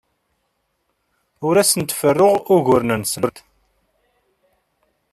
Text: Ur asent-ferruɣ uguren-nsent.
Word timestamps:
Ur 1.47 1.55
asent-ferruɣ 1.61 2.35
uguren-nsent. 2.55 3.37